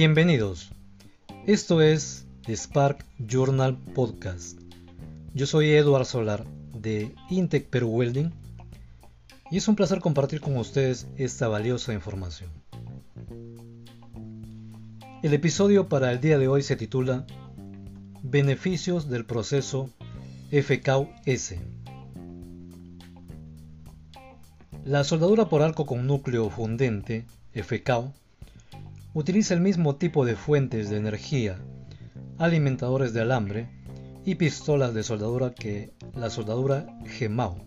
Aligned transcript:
Bienvenidos. 0.00 0.70
Esto 1.44 1.82
es 1.82 2.24
Spark 2.46 3.04
Journal 3.18 3.76
Podcast. 3.96 4.56
Yo 5.34 5.44
soy 5.44 5.70
Eduard 5.70 6.04
Solar 6.04 6.46
de 6.72 7.16
Intec 7.30 7.66
Peru 7.66 7.88
Welding 7.88 8.32
y 9.50 9.56
es 9.56 9.66
un 9.66 9.74
placer 9.74 9.98
compartir 9.98 10.40
con 10.40 10.56
ustedes 10.56 11.08
esta 11.16 11.48
valiosa 11.48 11.94
información. 11.94 12.48
El 15.24 15.34
episodio 15.34 15.88
para 15.88 16.12
el 16.12 16.20
día 16.20 16.38
de 16.38 16.46
hoy 16.46 16.62
se 16.62 16.76
titula 16.76 17.26
Beneficios 18.22 19.10
del 19.10 19.24
proceso 19.24 19.90
FKS. 20.52 21.56
La 24.84 25.02
soldadura 25.02 25.48
por 25.48 25.62
arco 25.62 25.86
con 25.86 26.06
núcleo 26.06 26.50
fundente, 26.50 27.26
FK, 27.52 28.12
utiliza 29.18 29.52
el 29.52 29.60
mismo 29.60 29.96
tipo 29.96 30.24
de 30.24 30.36
fuentes 30.36 30.90
de 30.90 30.96
energía, 30.96 31.58
alimentadores 32.38 33.12
de 33.12 33.22
alambre 33.22 33.68
y 34.24 34.36
pistolas 34.36 34.94
de 34.94 35.02
soldadura 35.02 35.52
que 35.54 35.92
la 36.14 36.30
soldadura 36.30 36.86
GEMAO. 37.04 37.64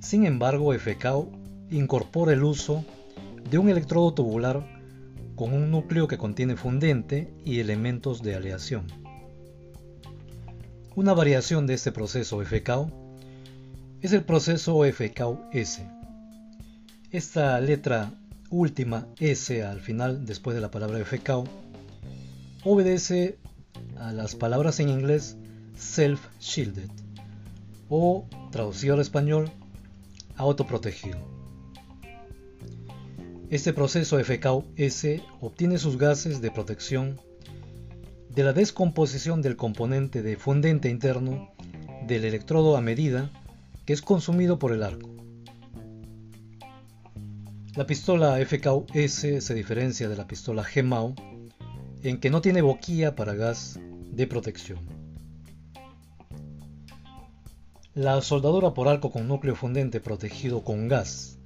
Sin 0.00 0.24
embargo, 0.24 0.72
FK 0.72 1.28
incorpora 1.70 2.32
el 2.32 2.42
uso 2.42 2.86
de 3.50 3.58
un 3.58 3.68
electrodo 3.68 4.14
tubular 4.14 4.66
con 5.36 5.52
un 5.52 5.70
núcleo 5.70 6.08
que 6.08 6.16
contiene 6.16 6.56
fundente 6.56 7.30
y 7.44 7.60
elementos 7.60 8.22
de 8.22 8.34
aleación. 8.34 8.86
Una 10.96 11.12
variación 11.12 11.66
de 11.66 11.74
este 11.74 11.92
proceso 11.92 12.42
FKO 12.42 12.90
es 14.00 14.14
el 14.14 14.24
proceso 14.24 14.84
FKS. 14.84 15.82
Esta 17.10 17.60
letra 17.60 18.14
última 18.52 19.08
S 19.18 19.64
al 19.64 19.80
final 19.80 20.26
después 20.26 20.54
de 20.54 20.60
la 20.60 20.70
palabra 20.70 21.04
FKO 21.04 21.44
obedece 22.64 23.38
a 23.96 24.12
las 24.12 24.36
palabras 24.36 24.78
en 24.78 24.90
inglés 24.90 25.36
self-shielded 25.74 26.90
o 27.88 28.26
traducido 28.50 28.94
al 28.94 29.00
español 29.00 29.50
autoprotegido. 30.36 31.18
Este 33.48 33.72
proceso 33.72 34.18
FKS 34.22 35.22
obtiene 35.40 35.78
sus 35.78 35.98
gases 35.98 36.40
de 36.40 36.50
protección 36.50 37.20
de 38.28 38.44
la 38.44 38.52
descomposición 38.52 39.42
del 39.42 39.56
componente 39.56 40.22
de 40.22 40.36
fundente 40.36 40.88
interno 40.88 41.50
del 42.06 42.24
electrodo 42.24 42.76
a 42.76 42.80
medida 42.80 43.30
que 43.86 43.92
es 43.92 44.02
consumido 44.02 44.58
por 44.58 44.72
el 44.72 44.82
arco. 44.82 45.21
La 47.74 47.86
pistola 47.86 48.36
FKS 48.36 49.42
se 49.42 49.54
diferencia 49.54 50.06
de 50.06 50.16
la 50.16 50.26
pistola 50.26 50.62
GMAO 50.62 51.14
en 52.02 52.20
que 52.20 52.28
no 52.28 52.42
tiene 52.42 52.60
boquilla 52.60 53.16
para 53.16 53.32
gas 53.32 53.80
de 54.10 54.26
protección. 54.26 54.80
La 57.94 58.20
soldadura 58.20 58.74
por 58.74 58.88
arco 58.88 59.10
con 59.10 59.26
núcleo 59.26 59.56
fundente 59.56 60.00
protegido 60.00 60.62
con 60.62 60.86
gas 60.86 61.38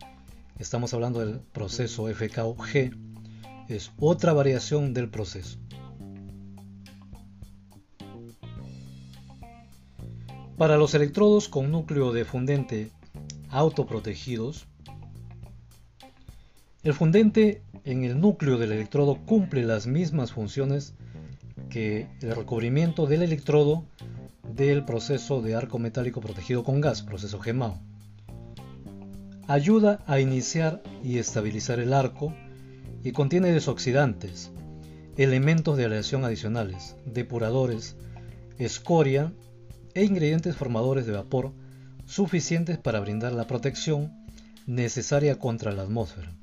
estamos 0.58 0.92
hablando 0.94 1.20
del 1.20 1.38
proceso 1.38 2.08
FKG, 2.08 2.90
es 3.68 3.92
otra 3.98 4.32
variación 4.32 4.94
del 4.94 5.08
proceso. 5.08 5.58
Para 10.56 10.76
los 10.76 10.94
electrodos 10.94 11.48
con 11.48 11.70
núcleo 11.70 12.12
de 12.12 12.24
fundente 12.24 12.90
autoprotegidos, 13.50 14.66
el 16.86 16.94
fundente 16.94 17.62
en 17.84 18.04
el 18.04 18.20
núcleo 18.20 18.58
del 18.58 18.70
electrodo 18.70 19.16
cumple 19.26 19.64
las 19.64 19.88
mismas 19.88 20.30
funciones 20.30 20.94
que 21.68 22.06
el 22.22 22.36
recubrimiento 22.36 23.06
del 23.06 23.22
electrodo 23.22 23.84
del 24.54 24.84
proceso 24.84 25.42
de 25.42 25.56
arco 25.56 25.80
metálico 25.80 26.20
protegido 26.20 26.62
con 26.62 26.80
gas, 26.80 27.02
proceso 27.02 27.40
GEMAO 27.40 27.80
ayuda 29.48 30.04
a 30.06 30.20
iniciar 30.20 30.80
y 31.02 31.18
estabilizar 31.18 31.80
el 31.80 31.92
arco 31.92 32.32
y 33.02 33.10
contiene 33.10 33.50
desoxidantes, 33.50 34.52
elementos 35.16 35.76
de 35.76 35.86
aleación 35.86 36.24
adicionales, 36.24 36.94
depuradores, 37.04 37.96
escoria 38.58 39.32
e 39.94 40.04
ingredientes 40.04 40.54
formadores 40.54 41.04
de 41.04 41.14
vapor 41.14 41.52
suficientes 42.04 42.78
para 42.78 43.00
brindar 43.00 43.32
la 43.32 43.48
protección 43.48 44.12
necesaria 44.66 45.40
contra 45.40 45.72
la 45.72 45.82
atmósfera. 45.82 46.35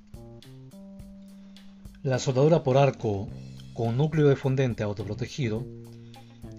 La 2.04 2.20
soldadura 2.20 2.64
por 2.64 2.76
arco 2.76 3.30
con 3.74 3.96
núcleo 3.96 4.28
de 4.28 4.36
fundente 4.36 4.84
autoprotegido 4.84 5.66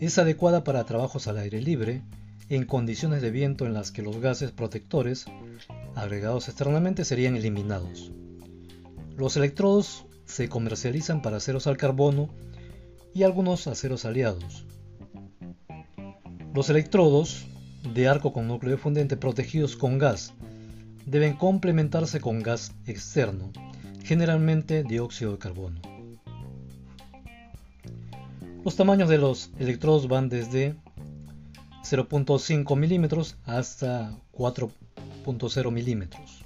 es 0.00 0.16
adecuada 0.16 0.65
para 0.65 0.87
trabajos 0.87 1.28
al 1.28 1.37
aire 1.37 1.60
libre 1.60 2.00
en 2.49 2.65
condiciones 2.65 3.21
de 3.21 3.31
viento 3.31 3.66
en 3.66 3.75
las 3.75 3.91
que 3.91 4.00
los 4.00 4.21
gases 4.21 4.53
protectores 4.53 5.27
agregados 5.97 6.49
externamente 6.49 7.04
serían 7.04 7.37
eliminados. 7.37 8.10
Los 9.19 9.37
electrodos 9.37 10.06
se 10.25 10.49
comercializan 10.49 11.21
para 11.21 11.37
aceros 11.37 11.66
al 11.66 11.77
carbono 11.77 12.31
y 13.12 13.25
algunos 13.25 13.66
aceros 13.66 14.06
aliados. 14.06 14.65
Los 16.54 16.71
electrodos 16.71 17.44
de 17.93 18.09
arco 18.09 18.33
con 18.33 18.49
núcleo 18.49 18.72
de 18.72 18.78
fundente 18.78 19.19
protegidos 19.19 19.77
con 19.77 19.99
gas 19.99 20.33
deben 21.04 21.37
complementarse 21.37 22.19
con 22.19 22.43
gas 22.43 22.72
externo, 22.87 23.53
generalmente 24.04 24.84
dióxido 24.84 25.32
de 25.32 25.38
carbono. 25.38 25.81
Los 28.65 28.76
tamaños 28.76 29.09
de 29.09 29.19
los 29.19 29.50
electrodos 29.59 30.09
van 30.09 30.28
desde 30.28 30.76
0.5 31.82 32.76
milímetros 32.76 33.37
hasta 33.44 34.16
4.0 34.32 35.70
milímetros. 35.72 36.44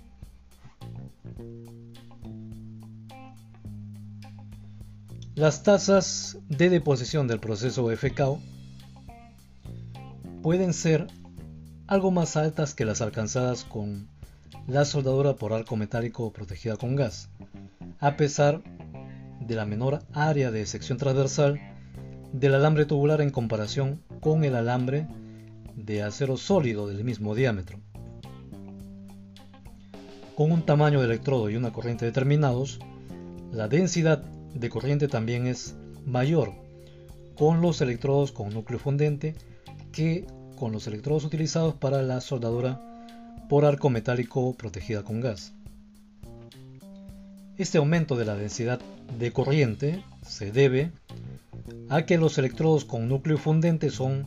Las 5.34 5.62
tasas 5.62 6.38
de 6.48 6.69
deposición 6.70 7.28
del 7.28 7.38
proceso 7.38 7.88
FKO 7.96 8.40
pueden 10.42 10.72
ser 10.75 11.06
algo 11.86 12.10
más 12.10 12.36
altas 12.36 12.75
que 12.75 12.84
las 12.84 13.00
alcanzadas 13.00 13.64
con 13.64 14.08
la 14.66 14.84
soldadura 14.84 15.36
por 15.36 15.53
arco 15.53 15.76
metálico 15.76 16.32
protegida 16.32 16.76
con 16.76 16.97
gas, 16.97 17.31
a 18.00 18.16
pesar 18.16 18.62
de 19.41 19.54
la 19.54 19.64
menor 19.64 20.00
área 20.12 20.50
de 20.50 20.66
sección 20.66 20.98
transversal 20.98 21.59
del 22.32 22.54
alambre 22.54 22.84
tubular 22.84 23.20
en 23.20 23.31
comparación 23.31 24.03
con 24.20 24.44
el 24.44 24.54
alambre 24.54 25.06
de 25.75 26.03
acero 26.03 26.37
sólido 26.37 26.87
del 26.87 27.04
mismo 27.04 27.34
diámetro. 27.34 27.78
Con 30.34 30.53
un 30.53 30.62
tamaño 30.62 31.00
de 31.00 31.06
electrodo 31.06 31.50
y 31.50 31.56
una 31.56 31.72
corriente 31.72 32.04
determinados, 32.04 32.78
la 33.50 33.69
densidad 33.69 34.19
de 34.19 34.69
corriente 34.69 35.08
también 35.08 35.47
es 35.47 35.75
mayor 36.04 36.53
con 37.37 37.60
los 37.60 37.81
electrodos 37.81 38.32
con 38.32 38.50
núcleo 38.50 38.78
fundente 38.78 39.34
que 39.92 40.26
con 40.56 40.72
los 40.72 40.87
electrodos 40.87 41.25
utilizados 41.25 41.75
para 41.75 42.03
la 42.03 42.20
soldadura 42.20 42.88
por 43.48 43.64
arco 43.64 43.91
metálico 43.91 44.54
protegida 44.54 45.03
con 45.03 45.20
gas. 45.20 45.53
Este 47.56 47.78
aumento 47.78 48.16
de 48.16 48.25
la 48.25 48.36
densidad 48.36 48.81
de 49.19 49.32
corriente 49.32 50.04
se 50.26 50.53
debe 50.53 50.92
a 51.88 52.03
que 52.03 52.19
los 52.19 52.38
electrodos 52.38 52.84
con 52.84 53.08
núcleo 53.08 53.38
fundente 53.38 53.91
son 53.91 54.26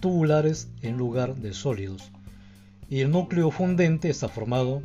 tubulares 0.00 0.68
en 0.82 0.96
lugar 0.96 1.36
de 1.36 1.54
sólidos. 1.54 2.10
Y 2.90 3.00
el 3.00 3.10
núcleo 3.10 3.50
fundente 3.50 4.10
está 4.10 4.28
formado 4.28 4.82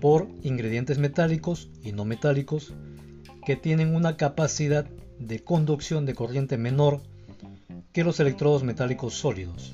por 0.00 0.28
ingredientes 0.42 0.98
metálicos 0.98 1.68
y 1.82 1.92
no 1.92 2.04
metálicos 2.04 2.72
que 3.44 3.56
tienen 3.56 3.94
una 3.94 4.16
capacidad 4.16 4.86
de 5.18 5.40
conducción 5.40 6.06
de 6.06 6.14
corriente 6.14 6.56
menor 6.56 7.00
que 7.92 8.04
los 8.04 8.20
electrodos 8.20 8.62
metálicos 8.62 9.14
sólidos. 9.14 9.72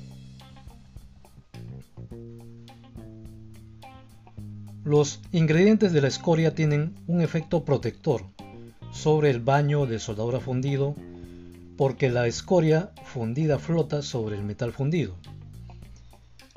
Los 4.85 5.19
ingredientes 5.31 5.93
de 5.93 6.01
la 6.01 6.09
escoria 6.09 6.53
tienen 6.53 6.93
un 7.07 7.19
efecto 7.19 7.65
protector 7.65 8.21
sobre 8.91 9.31
el 9.31 9.39
baño 9.39 9.87
de 9.87 9.97
soldadura 9.97 10.39
fundido 10.39 10.93
porque 11.75 12.11
la 12.11 12.27
escoria 12.27 12.91
fundida 13.03 13.57
flota 13.57 14.03
sobre 14.03 14.35
el 14.35 14.43
metal 14.43 14.73
fundido. 14.73 15.15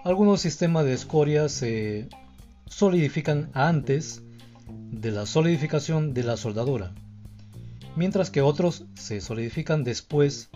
Algunos 0.04 0.42
sistemas 0.42 0.84
de 0.84 0.92
escoria 0.92 1.48
se 1.48 2.10
solidifican 2.66 3.48
antes 3.54 4.22
de 4.68 5.10
la 5.10 5.24
solidificación 5.24 6.12
de 6.12 6.24
la 6.24 6.36
soldadura, 6.36 6.92
mientras 7.96 8.30
que 8.30 8.42
otros 8.42 8.84
se 8.92 9.22
solidifican 9.22 9.84
después 9.84 10.50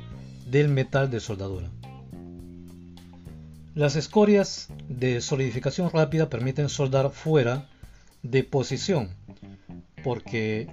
del 0.51 0.69
metal 0.69 1.11
de 1.11 1.21
soldadura. 1.21 1.71
Las 3.75 3.97
escorias 3.97 4.69
de 4.89 5.21
solidificación 5.23 5.91
rápida 5.91 6.29
permiten 6.29 6.69
soldar 6.69 7.11
fuera 7.11 7.69
de 8.23 8.45
posición, 8.45 9.11
porque 10.05 10.69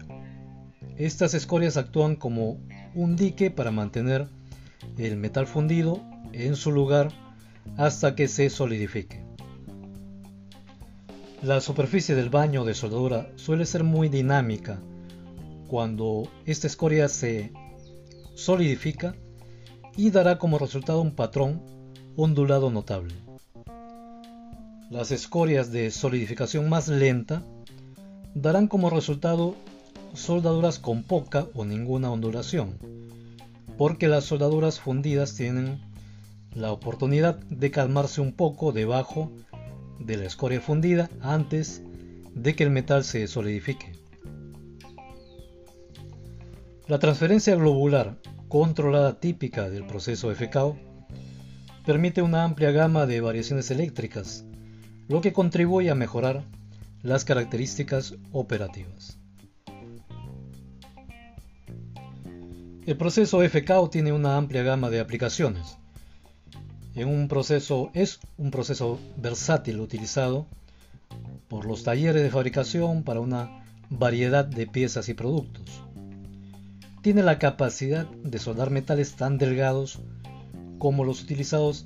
Estas 1.00 1.34
escorias 1.34 1.78
actúan 1.78 2.18
como 2.18 2.60
un 2.94 3.16
dique 3.16 3.51
para 3.51 3.72
mantener 3.72 4.28
el 4.98 5.16
metal 5.16 5.48
fundido 5.48 6.04
en 6.34 6.57
su 6.57 6.74
lugar 6.74 7.10
hasta 7.78 8.16
que 8.16 8.28
se 8.28 8.50
solidifique. 8.50 9.24
La 11.42 11.62
superficie 11.62 12.16
del 12.16 12.30
baño 12.30 12.66
de 12.66 12.74
soldadura 12.74 13.31
suele 13.38 13.66
ser 13.66 13.86
muy 13.86 14.10
dinámica. 14.10 14.81
Cuando 15.69 16.30
esta 16.46 16.68
escoria 16.68 17.07
se 17.07 17.54
solidifica 18.36 19.16
y 19.96 20.10
dará 20.10 20.38
como 20.38 20.60
resultado 20.60 21.00
un 21.00 21.16
patrón 21.16 21.78
ondulado 22.21 22.69
notable. 22.69 23.16
Las 24.89 25.12
escorias 25.12 25.71
de 25.71 25.89
solidificación 25.89 26.68
más 26.68 26.89
lenta 26.89 27.44
darán 28.36 28.68
como 28.68 28.89
resultado 28.89 29.56
soldaduras 30.13 30.80
con 30.80 31.04
poca 31.04 31.48
o 31.54 31.63
ninguna 31.63 32.12
ondulación, 32.12 32.77
porque 33.77 34.10
las 34.10 34.25
soldaduras 34.25 34.81
fundidas 34.81 35.36
tienen 35.36 35.80
la 36.54 36.74
oportunidad 36.74 37.39
de 37.39 37.71
calmarse 37.71 38.19
un 38.19 38.33
poco 38.33 38.74
debajo 38.74 39.31
de 40.00 40.18
la 40.18 40.25
escoria 40.25 40.60
fundida 40.60 41.10
antes 41.22 41.83
de 42.33 42.54
que 42.54 42.65
el 42.65 42.69
metal 42.69 43.06
se 43.06 43.27
solidifique. 43.27 43.94
La 46.88 47.00
transferencia 47.00 47.56
globular 47.56 48.18
controlada 48.50 49.22
típica 49.22 49.69
del 49.69 49.86
proceso 49.86 50.36
FKO 50.36 50.88
permite 51.89 52.21
una 52.21 52.44
amplia 52.44 52.69
gama 52.69 53.07
de 53.07 53.19
variaciones 53.19 53.71
eléctricas, 53.71 54.45
lo 55.07 55.21
que 55.21 55.33
contribuye 55.33 55.89
a 55.89 55.95
mejorar 55.95 56.44
las 57.01 57.25
características 57.25 58.13
operativas. 58.31 59.18
El 62.86 62.95
proceso 62.95 63.41
FKO 63.41 63.89
tiene 63.89 64.12
una 64.12 64.38
amplia 64.38 64.62
gama 64.62 64.91
de 64.91 65.00
aplicaciones. 65.00 65.80
En 66.94 67.07
un 67.07 67.27
proceso, 67.27 67.89
es 67.95 68.19
un 68.38 68.51
proceso 68.51 69.00
versátil 69.18 69.80
utilizado 69.80 70.45
por 71.47 71.65
los 71.65 71.83
talleres 71.83 72.21
de 72.21 72.30
fabricación 72.30 73.01
para 73.01 73.19
una 73.19 73.63
variedad 73.89 74.45
de 74.45 74.68
piezas 74.68 75.09
y 75.09 75.15
productos. 75.15 75.81
Tiene 77.01 77.24
la 77.24 77.39
capacidad 77.39 78.06
de 78.06 78.38
soldar 78.38 78.69
metales 78.69 79.15
tan 79.15 79.39
delgados 79.39 79.97
como 80.79 81.03
los 81.03 81.21
utilizados, 81.21 81.85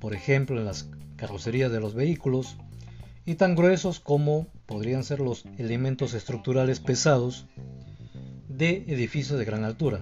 por 0.00 0.14
ejemplo, 0.14 0.58
en 0.58 0.64
las 0.64 0.88
carrocerías 1.16 1.70
de 1.70 1.78
los 1.78 1.94
vehículos, 1.94 2.56
y 3.24 3.36
tan 3.36 3.54
gruesos 3.54 4.00
como 4.00 4.48
podrían 4.66 5.04
ser 5.04 5.20
los 5.20 5.44
elementos 5.58 6.14
estructurales 6.14 6.80
pesados 6.80 7.46
de 8.48 8.84
edificios 8.88 9.38
de 9.38 9.44
gran 9.44 9.62
altura. 9.62 10.00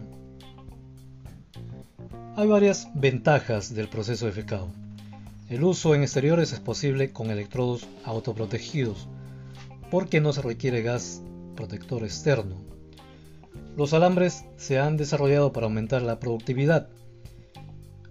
Hay 2.36 2.46
varias 2.46 2.88
ventajas 2.94 3.74
del 3.74 3.88
proceso 3.88 4.26
de 4.26 4.32
FKO. 4.32 4.68
El 5.50 5.64
uso 5.64 5.94
en 5.94 6.02
exteriores 6.02 6.52
es 6.52 6.60
posible 6.60 7.12
con 7.12 7.30
electrodos 7.30 7.86
autoprotegidos, 8.04 9.08
porque 9.90 10.20
no 10.20 10.32
se 10.32 10.42
requiere 10.42 10.82
gas 10.82 11.22
protector 11.56 12.04
externo. 12.04 12.56
Los 13.76 13.92
alambres 13.92 14.44
se 14.56 14.78
han 14.78 14.96
desarrollado 14.96 15.52
para 15.52 15.66
aumentar 15.66 16.02
la 16.02 16.20
productividad 16.20 16.88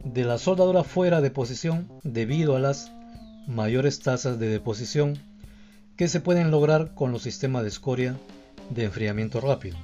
de 0.03 0.23
la 0.23 0.37
soldadura 0.37 0.83
fuera 0.83 1.21
de 1.21 1.31
posición 1.31 1.89
debido 2.03 2.55
a 2.55 2.59
las 2.59 2.91
mayores 3.47 3.99
tasas 3.99 4.39
de 4.39 4.49
deposición 4.49 5.17
que 5.95 6.07
se 6.07 6.19
pueden 6.19 6.51
lograr 6.51 6.93
con 6.93 7.11
los 7.11 7.23
sistemas 7.23 7.63
de 7.63 7.69
escoria 7.69 8.17
de 8.69 8.85
enfriamiento 8.85 9.41
rápido. 9.41 9.77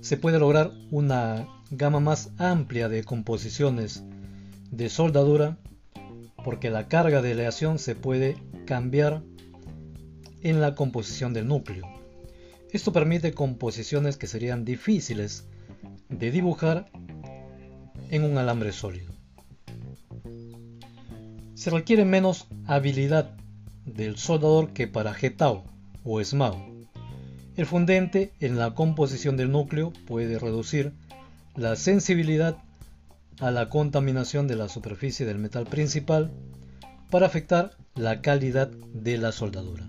Se 0.00 0.16
puede 0.16 0.38
lograr 0.38 0.70
una 0.90 1.46
gama 1.70 2.00
más 2.00 2.30
amplia 2.38 2.88
de 2.88 3.04
composiciones 3.04 4.02
de 4.70 4.88
soldadura 4.88 5.58
porque 6.44 6.70
la 6.70 6.88
carga 6.88 7.22
de 7.22 7.32
aleación 7.32 7.78
se 7.78 7.94
puede 7.94 8.36
cambiar 8.66 9.22
en 10.42 10.60
la 10.60 10.74
composición 10.74 11.32
del 11.32 11.48
núcleo. 11.48 11.86
Esto 12.72 12.92
permite 12.92 13.34
composiciones 13.34 14.16
que 14.16 14.26
serían 14.26 14.64
difíciles 14.64 15.46
de 16.08 16.30
dibujar 16.30 16.90
en 18.10 18.24
un 18.24 18.38
alambre 18.38 18.72
sólido. 18.72 19.12
Se 21.54 21.70
requiere 21.70 22.04
menos 22.04 22.46
habilidad 22.66 23.30
del 23.84 24.16
soldador 24.16 24.72
que 24.72 24.88
para 24.88 25.14
jetao 25.14 25.64
o 26.04 26.20
esmao. 26.20 26.56
El 27.56 27.66
fundente 27.66 28.32
en 28.40 28.58
la 28.58 28.74
composición 28.74 29.36
del 29.36 29.50
núcleo 29.50 29.92
puede 30.06 30.38
reducir 30.38 30.92
la 31.54 31.76
sensibilidad 31.76 32.56
a 33.40 33.50
la 33.50 33.68
contaminación 33.68 34.48
de 34.48 34.56
la 34.56 34.68
superficie 34.68 35.26
del 35.26 35.38
metal 35.38 35.66
principal 35.66 36.30
para 37.10 37.26
afectar 37.26 37.72
la 37.94 38.22
calidad 38.22 38.68
de 38.68 39.18
la 39.18 39.32
soldadura. 39.32 39.88